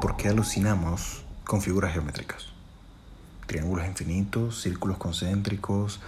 por 0.00 0.16
qué 0.16 0.28
alucinamos 0.28 1.22
con 1.44 1.62
figuras 1.62 1.92
geométricas. 1.92 2.46
Triángulos 3.46 3.86
infinitos, 3.86 4.60
círculos 4.60 4.98
concéntricos, 4.98 6.00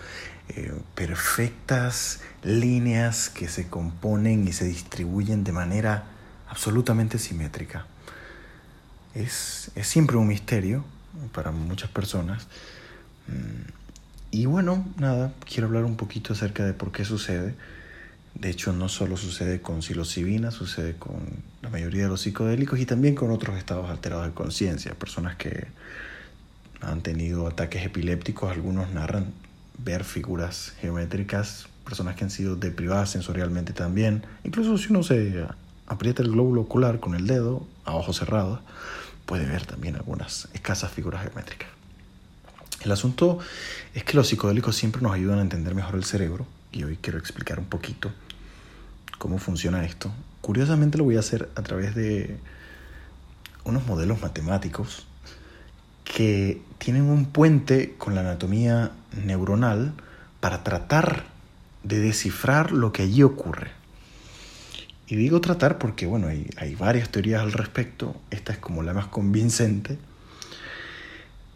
eh, 0.48 0.72
perfectas 0.94 2.20
líneas 2.42 3.28
que 3.28 3.48
se 3.48 3.68
componen 3.68 4.46
y 4.46 4.52
se 4.52 4.64
distribuyen 4.64 5.44
de 5.44 5.52
manera 5.52 6.04
absolutamente 6.48 7.18
simétrica. 7.18 7.86
Es, 9.14 9.70
es 9.74 9.86
siempre 9.86 10.16
un 10.16 10.26
misterio 10.26 10.84
para 11.32 11.50
muchas 11.50 11.90
personas. 11.90 12.46
Mm, 13.28 13.70
y 14.30 14.46
bueno, 14.46 14.84
nada, 14.98 15.32
quiero 15.44 15.66
hablar 15.66 15.84
un 15.84 15.96
poquito 15.96 16.32
acerca 16.32 16.64
de 16.64 16.72
por 16.72 16.92
qué 16.92 17.04
sucede. 17.04 17.54
De 18.34 18.50
hecho, 18.50 18.72
no 18.72 18.88
solo 18.88 19.16
sucede 19.16 19.60
con 19.60 19.82
psilocibina, 19.82 20.50
sucede 20.50 20.96
con 20.96 21.16
la 21.60 21.68
mayoría 21.68 22.04
de 22.04 22.08
los 22.08 22.22
psicodélicos 22.22 22.80
y 22.80 22.86
también 22.86 23.14
con 23.14 23.30
otros 23.30 23.56
estados 23.56 23.90
alterados 23.90 24.26
de 24.26 24.32
conciencia. 24.32 24.94
Personas 24.94 25.36
que 25.36 25.66
han 26.80 27.02
tenido 27.02 27.46
ataques 27.46 27.84
epilépticos, 27.84 28.50
algunos 28.50 28.90
narran 28.90 29.32
ver 29.78 30.04
figuras 30.04 30.74
geométricas, 30.80 31.66
personas 31.84 32.16
que 32.16 32.24
han 32.24 32.30
sido 32.30 32.56
deprivadas 32.56 33.10
sensorialmente 33.10 33.72
también. 33.72 34.24
Incluso 34.44 34.78
si 34.78 34.90
uno 34.90 35.02
se 35.02 35.46
aprieta 35.86 36.22
el 36.22 36.30
glóbulo 36.30 36.62
ocular 36.62 37.00
con 37.00 37.14
el 37.14 37.26
dedo 37.26 37.66
a 37.84 37.94
ojos 37.94 38.16
cerrados, 38.16 38.60
puede 39.26 39.46
ver 39.46 39.66
también 39.66 39.96
algunas 39.96 40.48
escasas 40.54 40.90
figuras 40.90 41.22
geométricas. 41.22 41.81
El 42.84 42.90
asunto 42.90 43.38
es 43.94 44.02
que 44.02 44.16
los 44.16 44.28
psicodélicos 44.28 44.74
siempre 44.74 45.02
nos 45.02 45.12
ayudan 45.12 45.38
a 45.38 45.42
entender 45.42 45.74
mejor 45.74 45.94
el 45.94 46.04
cerebro 46.04 46.46
y 46.72 46.82
hoy 46.82 46.98
quiero 47.00 47.18
explicar 47.18 47.60
un 47.60 47.66
poquito 47.66 48.10
cómo 49.18 49.38
funciona 49.38 49.84
esto. 49.84 50.10
Curiosamente 50.40 50.98
lo 50.98 51.04
voy 51.04 51.16
a 51.16 51.20
hacer 51.20 51.48
a 51.54 51.62
través 51.62 51.94
de 51.94 52.38
unos 53.64 53.86
modelos 53.86 54.20
matemáticos 54.20 55.06
que 56.02 56.60
tienen 56.78 57.04
un 57.04 57.26
puente 57.26 57.94
con 57.98 58.16
la 58.16 58.22
anatomía 58.22 58.90
neuronal 59.24 59.92
para 60.40 60.64
tratar 60.64 61.26
de 61.84 62.00
descifrar 62.00 62.72
lo 62.72 62.92
que 62.92 63.02
allí 63.02 63.22
ocurre. 63.22 63.70
Y 65.06 65.14
digo 65.14 65.40
tratar 65.40 65.78
porque, 65.78 66.06
bueno, 66.06 66.26
hay, 66.26 66.50
hay 66.56 66.74
varias 66.74 67.10
teorías 67.10 67.42
al 67.42 67.52
respecto, 67.52 68.16
esta 68.30 68.52
es 68.52 68.58
como 68.58 68.82
la 68.82 68.92
más 68.92 69.06
convincente. 69.06 69.98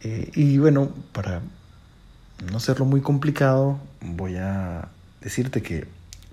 Eh, 0.02 0.30
y 0.34 0.58
bueno, 0.58 0.90
para 1.12 1.40
no 2.50 2.56
hacerlo 2.56 2.84
muy 2.84 3.00
complicado, 3.00 3.78
voy 4.00 4.36
a 4.36 4.88
decirte 5.20 5.62
que 5.62 5.86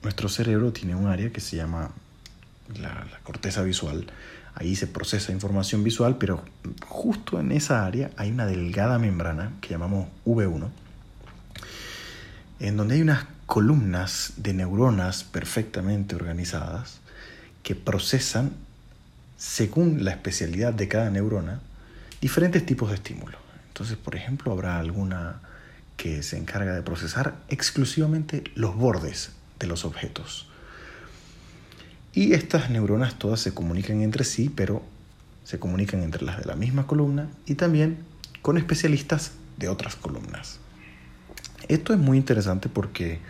nuestro 0.04 0.30
cerebro 0.30 0.72
tiene 0.74 0.96
un 0.96 1.08
área 1.08 1.32
que 1.32 1.40
se 1.40 1.56
llama 1.56 1.92
la, 2.80 3.08
corteza 3.24 3.64
visual. 3.64 4.08
Ahí 4.56 4.76
se 4.76 4.86
procesa 4.86 5.32
información 5.32 5.84
visual, 5.84 6.18
pero 6.18 6.44
justo 6.86 7.40
en 7.40 7.52
esa 7.52 7.86
área 7.86 8.12
hay 8.18 8.30
una 8.32 8.46
delgada 8.46 9.00
membrana 9.00 9.54
que 9.62 9.70
llamamos 9.70 10.08
V1, 10.26 10.70
en 12.60 12.78
donde 12.78 12.96
hay 12.96 13.02
unas 13.02 13.26
columnas 13.46 14.34
de 14.38 14.54
neuronas 14.54 15.24
perfectamente 15.24 16.16
organizadas 16.16 17.00
que 17.64 17.76
procesan, 17.76 18.52
según 19.38 20.04
la 20.06 20.12
especialidad 20.12 20.74
de 20.74 20.88
cada 20.88 21.10
neurona, 21.10 21.62
diferentes 22.22 22.66
tipos 22.66 22.90
de 22.90 22.96
estímulos. 22.96 23.43
Entonces, 23.74 23.98
por 23.98 24.16
ejemplo, 24.16 24.52
habrá 24.52 24.78
alguna 24.78 25.42
que 25.98 26.22
se 26.22 26.38
encarga 26.38 26.76
de 26.76 26.84
procesar 26.84 27.34
exclusivamente 27.50 28.44
los 28.54 28.76
bordes 28.76 29.32
de 29.58 29.66
los 29.66 29.84
objetos. 29.84 30.48
Y 32.14 32.34
estas 32.34 32.70
neuronas 32.70 33.18
todas 33.18 33.40
se 33.40 33.56
comunican 33.56 34.04
entre 34.04 34.26
sí, 34.26 34.52
pero 34.56 34.84
se 35.44 35.58
comunican 35.58 36.04
entre 36.04 36.24
las 36.24 36.38
de 36.38 36.46
la 36.46 36.56
misma 36.56 36.86
columna 36.86 37.32
y 37.48 37.56
también 37.56 37.98
con 38.44 38.60
especialistas 38.60 39.32
de 39.58 39.70
otras 39.70 39.96
columnas. 39.96 40.60
Esto 41.68 41.94
es 41.94 42.00
muy 42.00 42.20
interesante 42.20 42.70
porque 42.70 43.22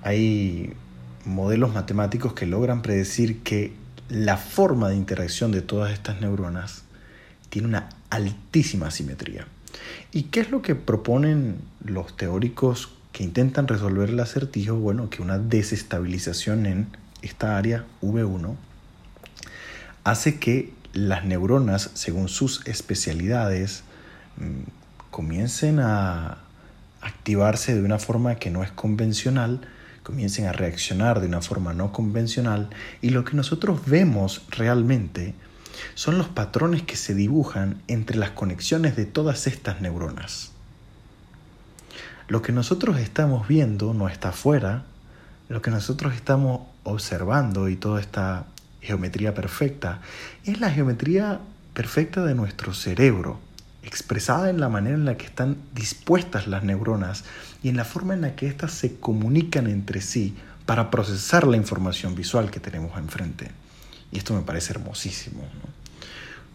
hay 0.00 0.72
modelos 1.26 1.74
matemáticos 1.74 2.32
que 2.32 2.46
logran 2.46 2.80
predecir 2.80 3.42
que 3.42 3.74
la 4.08 4.38
forma 4.38 4.88
de 4.88 4.96
interacción 4.96 5.52
de 5.52 5.60
todas 5.60 5.92
estas 5.92 6.22
neuronas 6.22 6.85
tiene 7.48 7.68
una 7.68 7.88
altísima 8.10 8.90
simetría. 8.90 9.46
¿Y 10.12 10.24
qué 10.24 10.40
es 10.40 10.50
lo 10.50 10.62
que 10.62 10.74
proponen 10.74 11.56
los 11.84 12.16
teóricos 12.16 12.90
que 13.12 13.24
intentan 13.24 13.68
resolver 13.68 14.10
el 14.10 14.20
acertijo? 14.20 14.76
Bueno, 14.76 15.10
que 15.10 15.22
una 15.22 15.38
desestabilización 15.38 16.66
en 16.66 16.86
esta 17.22 17.56
área 17.56 17.84
V1 18.02 18.54
hace 20.04 20.38
que 20.38 20.72
las 20.92 21.24
neuronas, 21.24 21.90
según 21.94 22.28
sus 22.28 22.66
especialidades, 22.66 23.82
mm, 24.36 24.70
comiencen 25.10 25.80
a 25.80 26.38
activarse 27.00 27.74
de 27.74 27.82
una 27.82 27.98
forma 27.98 28.36
que 28.36 28.50
no 28.50 28.62
es 28.62 28.70
convencional, 28.70 29.60
comiencen 30.02 30.46
a 30.46 30.52
reaccionar 30.52 31.20
de 31.20 31.26
una 31.26 31.40
forma 31.40 31.74
no 31.74 31.92
convencional 31.92 32.70
y 33.02 33.10
lo 33.10 33.24
que 33.24 33.36
nosotros 33.36 33.80
vemos 33.86 34.42
realmente 34.50 35.34
son 35.94 36.18
los 36.18 36.28
patrones 36.28 36.82
que 36.82 36.96
se 36.96 37.14
dibujan 37.14 37.82
entre 37.88 38.16
las 38.16 38.30
conexiones 38.30 38.96
de 38.96 39.06
todas 39.06 39.46
estas 39.46 39.80
neuronas. 39.80 40.52
Lo 42.28 42.42
que 42.42 42.52
nosotros 42.52 42.98
estamos 42.98 43.46
viendo 43.46 43.94
no 43.94 44.08
está 44.08 44.30
afuera, 44.30 44.84
lo 45.48 45.62
que 45.62 45.70
nosotros 45.70 46.14
estamos 46.14 46.62
observando 46.82 47.68
y 47.68 47.76
toda 47.76 48.00
esta 48.00 48.46
geometría 48.80 49.34
perfecta 49.34 50.00
es 50.44 50.60
la 50.60 50.70
geometría 50.70 51.40
perfecta 51.72 52.24
de 52.24 52.34
nuestro 52.34 52.74
cerebro, 52.74 53.38
expresada 53.82 54.50
en 54.50 54.60
la 54.60 54.68
manera 54.68 54.96
en 54.96 55.04
la 55.04 55.16
que 55.16 55.26
están 55.26 55.56
dispuestas 55.72 56.48
las 56.48 56.64
neuronas 56.64 57.24
y 57.62 57.68
en 57.68 57.76
la 57.76 57.84
forma 57.84 58.14
en 58.14 58.22
la 58.22 58.34
que 58.34 58.48
éstas 58.48 58.72
se 58.72 58.98
comunican 58.98 59.68
entre 59.68 60.00
sí 60.00 60.36
para 60.66 60.90
procesar 60.90 61.46
la 61.46 61.56
información 61.56 62.14
visual 62.14 62.50
que 62.50 62.58
tenemos 62.58 62.98
enfrente. 62.98 63.50
Y 64.12 64.18
esto 64.18 64.34
me 64.34 64.42
parece 64.42 64.72
hermosísimo, 64.72 65.42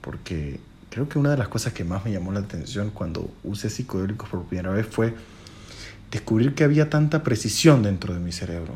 porque 0.02 0.60
creo 0.90 1.08
que 1.10 1.20
una 1.20 1.32
de 1.32 1.38
las 1.38 1.48
cosas 1.48 1.74
que 1.74 1.84
más 1.84 2.06
me 2.06 2.12
llamó 2.12 2.32
la 2.32 2.40
atención 2.40 2.92
cuando 2.92 3.32
usé 3.44 3.70
psicodélicos 3.70 4.30
por 4.30 4.44
primera 4.46 4.72
vez 4.72 4.86
fue 4.86 5.14
descubrir 6.12 6.54
que 6.54 6.64
había 6.64 6.90
tanta 6.90 7.24
precisión 7.24 7.84
dentro 7.84 8.14
de 8.14 8.20
mi 8.20 8.32
cerebro. 8.32 8.74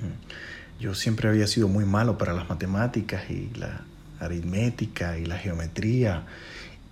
Mm. 0.00 0.82
Yo 0.82 0.94
siempre 0.94 1.28
había 1.28 1.46
sido 1.46 1.68
muy 1.68 1.86
malo 1.86 2.18
para 2.18 2.34
las 2.34 2.48
matemáticas 2.48 3.30
y 3.30 3.50
la 3.56 3.80
aritmética 4.20 5.18
y 5.18 5.24
la 5.24 5.38
geometría. 5.38 6.24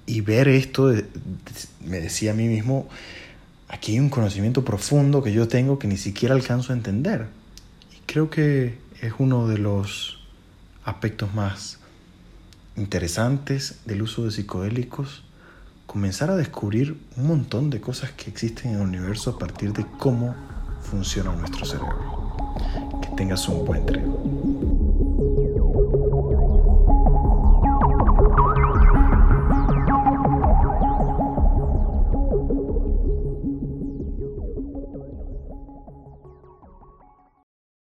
Y 0.06 0.22
ver 0.22 0.48
esto 0.48 0.92
me 1.84 2.00
decía 2.00 2.32
a 2.32 2.34
mí 2.34 2.48
mismo, 2.48 2.88
aquí 3.68 3.92
hay 3.92 4.00
un 4.00 4.08
conocimiento 4.08 4.64
profundo 4.64 5.22
que 5.22 5.32
yo 5.32 5.48
tengo 5.48 5.78
que 5.78 5.86
ni 5.86 5.98
siquiera 5.98 6.34
alcanzo 6.34 6.72
a 6.72 6.76
entender. 6.76 7.26
Y 7.92 8.00
creo 8.06 8.30
que 8.30 8.78
es 9.02 9.12
uno 9.18 9.46
de 9.48 9.58
los 9.58 10.23
aspectos 10.84 11.34
más 11.34 11.78
interesantes 12.76 13.80
del 13.84 14.02
uso 14.02 14.24
de 14.24 14.30
psicodélicos, 14.30 15.22
comenzar 15.86 16.30
a 16.30 16.36
descubrir 16.36 16.98
un 17.16 17.26
montón 17.26 17.70
de 17.70 17.80
cosas 17.80 18.10
que 18.12 18.30
existen 18.30 18.72
en 18.72 18.76
el 18.76 18.82
universo 18.82 19.30
a 19.30 19.38
partir 19.38 19.72
de 19.72 19.86
cómo 19.98 20.34
funciona 20.80 21.32
nuestro 21.32 21.64
cerebro. 21.64 22.36
Que 23.00 23.08
tengas 23.16 23.48
un 23.48 23.64
buen 23.64 23.86
tren. 23.86 24.53